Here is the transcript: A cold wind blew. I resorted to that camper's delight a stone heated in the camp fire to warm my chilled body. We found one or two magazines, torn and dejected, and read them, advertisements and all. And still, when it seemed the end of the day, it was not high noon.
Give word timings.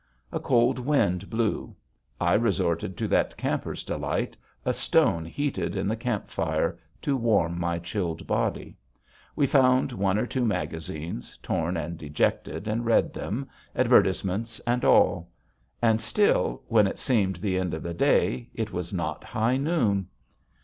A 0.31 0.39
cold 0.39 0.79
wind 0.79 1.29
blew. 1.29 1.75
I 2.19 2.33
resorted 2.33 2.97
to 2.97 3.07
that 3.09 3.37
camper's 3.37 3.83
delight 3.83 4.35
a 4.65 4.73
stone 4.73 5.25
heated 5.25 5.75
in 5.75 5.87
the 5.87 5.95
camp 5.95 6.31
fire 6.31 6.79
to 7.03 7.15
warm 7.15 7.59
my 7.59 7.77
chilled 7.77 8.25
body. 8.25 8.75
We 9.35 9.45
found 9.45 9.91
one 9.91 10.17
or 10.17 10.25
two 10.25 10.43
magazines, 10.43 11.37
torn 11.43 11.77
and 11.77 11.99
dejected, 11.99 12.67
and 12.67 12.83
read 12.83 13.13
them, 13.13 13.47
advertisements 13.75 14.59
and 14.61 14.83
all. 14.83 15.29
And 15.83 16.01
still, 16.01 16.63
when 16.67 16.87
it 16.87 16.97
seemed 16.97 17.35
the 17.35 17.59
end 17.59 17.75
of 17.75 17.83
the 17.83 17.93
day, 17.93 18.49
it 18.55 18.71
was 18.71 18.91
not 18.91 19.23
high 19.23 19.57
noon. 19.57 20.07